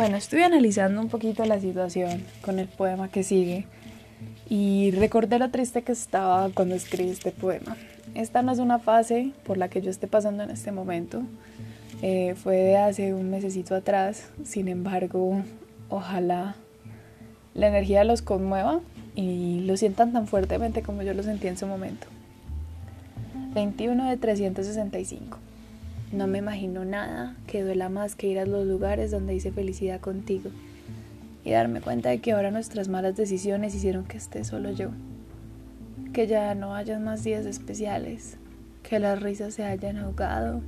[0.00, 3.66] Bueno, estuve analizando un poquito la situación con el poema que sigue
[4.48, 7.76] y recordé lo triste que estaba cuando escribí este poema.
[8.14, 11.20] Esta no es una fase por la que yo esté pasando en este momento,
[12.00, 15.42] eh, fue de hace un mesecito atrás, sin embargo,
[15.90, 16.56] ojalá
[17.52, 18.80] la energía los conmueva
[19.14, 22.06] y lo sientan tan fuertemente como yo lo sentí en su momento.
[23.52, 25.49] 21 de 365.
[26.12, 30.00] No me imagino nada que duela más que ir a los lugares donde hice felicidad
[30.00, 30.50] contigo
[31.44, 34.90] y darme cuenta de que ahora nuestras malas decisiones hicieron que esté solo yo.
[36.12, 38.38] Que ya no hayan más días especiales,
[38.82, 40.62] que las risas se hayan ahogado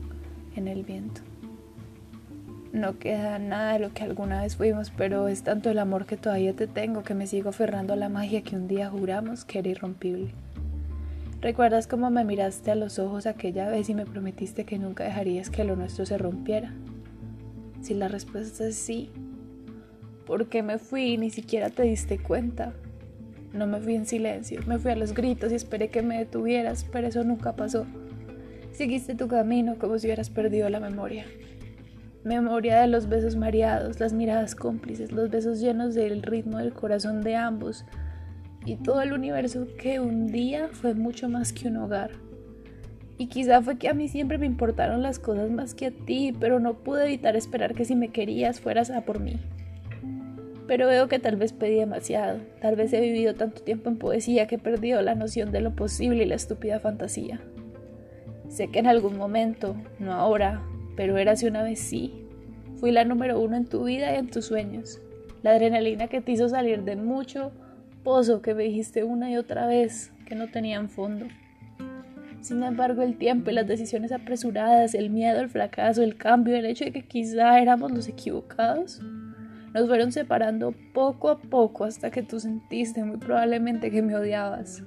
[0.55, 1.23] en el viento.
[2.73, 6.17] No queda nada de lo que alguna vez fuimos, pero es tanto el amor que
[6.17, 9.59] todavía te tengo que me sigo aferrando a la magia que un día juramos que
[9.59, 10.31] era irrompible.
[11.43, 15.51] ¿Recuerdas cómo me miraste a los ojos aquella vez y me prometiste que nunca dejarías
[15.51, 16.73] que lo nuestro se rompiera?
[17.81, 19.11] Si la respuesta es sí,
[20.25, 22.75] ¿por qué me fui y ni siquiera te diste cuenta?
[23.53, 26.87] No me fui en silencio, me fui a los gritos y esperé que me detuvieras,
[26.93, 27.87] pero eso nunca pasó.
[28.71, 31.27] Seguiste tu camino como si hubieras perdido la memoria.
[32.23, 37.21] Memoria de los besos mareados, las miradas cómplices, los besos llenos del ritmo del corazón
[37.23, 37.85] de ambos
[38.65, 42.11] y todo el universo que un día fue mucho más que un hogar.
[43.19, 46.35] Y quizá fue que a mí siempre me importaron las cosas más que a ti,
[46.39, 49.39] pero no pude evitar esperar que si me querías fueras a por mí.
[50.67, 54.47] Pero veo que tal vez pedí demasiado, tal vez he vivido tanto tiempo en poesía
[54.47, 57.41] que he perdido la noción de lo posible y la estúpida fantasía.
[58.49, 60.63] Sé que en algún momento, no ahora,
[60.97, 62.27] pero hace una vez sí.
[62.77, 65.01] Fui la número uno en tu vida y en tus sueños.
[65.43, 67.53] La adrenalina que te hizo salir de mucho
[68.03, 71.27] pozo que me dijiste una y otra vez que no tenían fondo.
[72.41, 76.67] Sin embargo, el tiempo y las decisiones apresuradas, el miedo el fracaso, el cambio, el
[76.67, 79.01] hecho de que quizá éramos los equivocados,
[79.73, 84.83] nos fueron separando poco a poco hasta que tú sentiste muy probablemente que me odiabas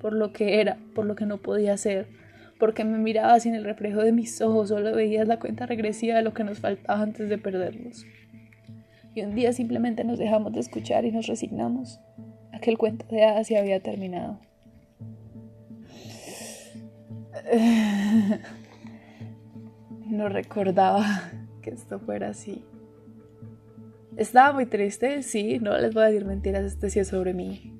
[0.00, 2.08] por lo que era, por lo que no podía ser
[2.58, 6.16] porque me mirabas y en el reflejo de mis ojos solo veías la cuenta regresiva
[6.16, 8.06] de lo que nos faltaba antes de perdernos.
[9.14, 12.00] Y un día simplemente nos dejamos de escuchar y nos resignamos.
[12.64, 14.38] Aquel cuento de hadas se había terminado.
[20.06, 21.04] No recordaba
[21.60, 22.64] que esto fuera así.
[24.16, 27.74] Estaba muy triste, sí, no les voy a decir mentiras, este sí es sobre mí.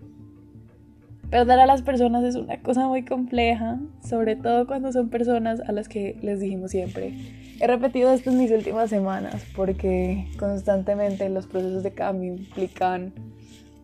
[1.31, 5.73] Perder a las personas es una cosa muy compleja, sobre todo cuando son personas a
[5.73, 7.15] las que les dijimos siempre.
[7.59, 13.15] He repetido esto en mis últimas semanas porque constantemente los procesos de cambio implican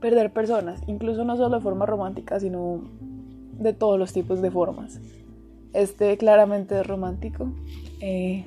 [0.00, 2.82] perder personas, incluso no solo de forma romántica, sino
[3.52, 5.00] de todos los tipos de formas.
[5.72, 7.52] Este claramente es romántico.
[8.00, 8.44] Eh,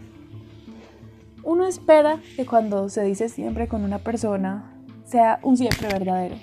[1.43, 4.73] uno espera que cuando se dice siempre con una persona
[5.05, 6.35] sea un siempre verdadero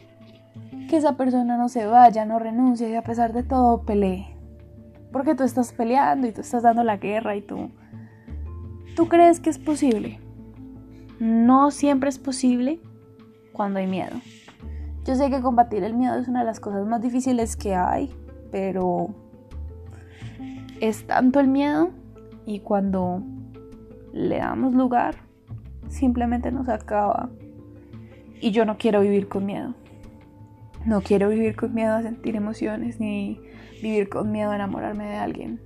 [0.91, 4.27] que esa persona no se vaya, no renuncie y a pesar de todo pelee.
[5.13, 7.71] Porque tú estás peleando y tú estás dando la guerra y tú...
[8.97, 10.19] ¿Tú crees que es posible?
[11.21, 12.81] No siempre es posible
[13.53, 14.17] cuando hay miedo.
[15.05, 18.15] Yo sé que combatir el miedo es una de las cosas más difíciles que hay,
[18.51, 19.09] pero
[20.81, 21.91] es tanto el miedo
[22.47, 23.23] y cuando
[24.13, 25.17] le damos lugar,
[25.89, 27.31] simplemente nos acaba.
[28.41, 29.75] Y yo no quiero vivir con miedo.
[30.85, 33.41] No quiero vivir con miedo a sentir emociones ni
[33.83, 35.61] vivir con miedo a enamorarme de alguien.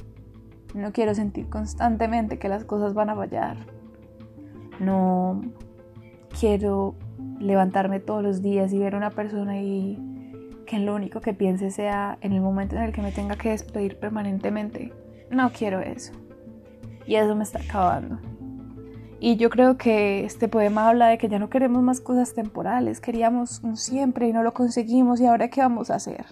[0.75, 3.57] No quiero sentir constantemente que las cosas van a fallar.
[4.81, 5.41] No
[6.39, 6.97] quiero
[7.39, 9.99] levantarme todos los días y ver a una persona y
[10.67, 13.51] que lo único que piense sea en el momento en el que me tenga que
[13.51, 14.93] despedir permanentemente.
[15.31, 16.13] No quiero eso.
[17.07, 18.19] Y eso me está acabando.
[19.21, 23.01] Y yo creo que este poema habla de que ya no queremos más cosas temporales,
[23.01, 26.27] queríamos un siempre y no lo conseguimos y ahora qué vamos a hacer.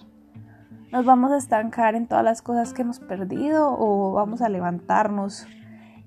[0.91, 5.47] ¿Nos vamos a estancar en todas las cosas que hemos perdido o vamos a levantarnos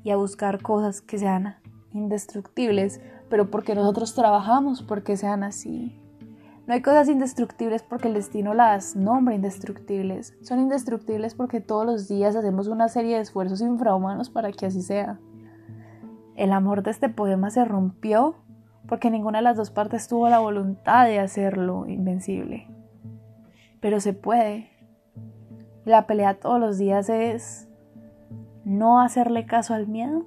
[0.05, 1.57] y a buscar cosas que sean
[1.93, 5.99] indestructibles, pero porque nosotros trabajamos porque sean así?
[6.67, 10.35] No hay cosas indestructibles porque el destino las nombra indestructibles.
[10.43, 14.83] Son indestructibles porque todos los días hacemos una serie de esfuerzos infrahumanos para que así
[14.83, 15.21] sea.
[16.35, 18.35] El amor de este poema se rompió
[18.89, 22.67] porque ninguna de las dos partes tuvo la voluntad de hacerlo invencible.
[23.81, 24.71] Pero se puede.
[25.85, 27.69] La pelea todos los días es
[28.65, 30.25] no hacerle caso al miedo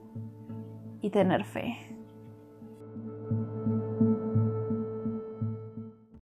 [1.02, 1.89] y tener fe.